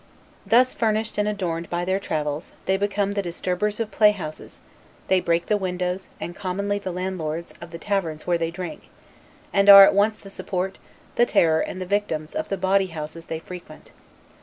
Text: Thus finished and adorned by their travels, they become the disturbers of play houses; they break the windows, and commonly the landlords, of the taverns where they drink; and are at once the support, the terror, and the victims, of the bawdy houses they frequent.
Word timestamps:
Thus 0.47 0.73
finished 0.73 1.19
and 1.19 1.27
adorned 1.27 1.69
by 1.69 1.85
their 1.85 1.99
travels, 1.99 2.53
they 2.65 2.75
become 2.75 3.11
the 3.11 3.21
disturbers 3.21 3.79
of 3.79 3.91
play 3.91 4.09
houses; 4.13 4.59
they 5.09 5.19
break 5.19 5.45
the 5.45 5.57
windows, 5.57 6.07
and 6.19 6.35
commonly 6.35 6.79
the 6.79 6.91
landlords, 6.91 7.53
of 7.61 7.69
the 7.69 7.77
taverns 7.77 8.25
where 8.25 8.39
they 8.39 8.49
drink; 8.49 8.85
and 9.53 9.69
are 9.69 9.83
at 9.83 9.93
once 9.93 10.17
the 10.17 10.31
support, 10.31 10.79
the 11.17 11.27
terror, 11.27 11.59
and 11.59 11.79
the 11.79 11.85
victims, 11.85 12.33
of 12.33 12.49
the 12.49 12.57
bawdy 12.57 12.87
houses 12.87 13.27
they 13.27 13.37
frequent. 13.37 13.91